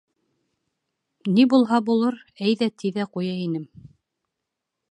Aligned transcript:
Ни 1.35 1.45
булһа 1.51 1.79
булыр, 1.89 2.17
әйҙә, 2.47 2.69
ти 2.83 2.93
ҙә 2.97 3.07
ҡуя 3.19 3.37
инем. 3.43 3.69